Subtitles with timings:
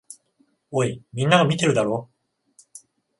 [0.71, 2.09] おい、みんなが見てるだろ。